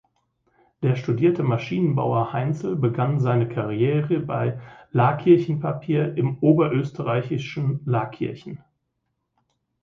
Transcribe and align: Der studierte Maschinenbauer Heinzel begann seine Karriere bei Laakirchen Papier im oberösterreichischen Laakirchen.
Der 0.81 0.95
studierte 0.95 1.43
Maschinenbauer 1.43 2.33
Heinzel 2.33 2.75
begann 2.75 3.19
seine 3.19 3.47
Karriere 3.47 4.19
bei 4.19 4.59
Laakirchen 4.91 5.59
Papier 5.59 6.17
im 6.17 6.39
oberösterreichischen 6.39 7.81
Laakirchen. 7.85 8.63